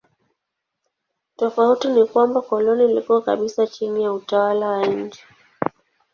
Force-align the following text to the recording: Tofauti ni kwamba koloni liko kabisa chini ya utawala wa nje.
Tofauti 1.37 1.87
ni 1.89 2.05
kwamba 2.05 2.41
koloni 2.41 2.87
liko 2.93 3.21
kabisa 3.21 3.67
chini 3.67 4.03
ya 4.03 4.13
utawala 4.13 4.67
wa 4.69 4.85
nje. 4.87 5.21